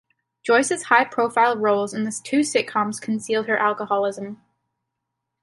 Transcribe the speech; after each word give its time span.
Joyce's 0.41 0.85
high-profile 0.85 1.57
roles 1.57 1.93
in 1.93 2.05
the 2.05 2.21
two 2.23 2.39
sitcoms 2.39 2.99
concealed 2.99 3.45
her 3.45 3.57
alcoholism. 3.59 4.41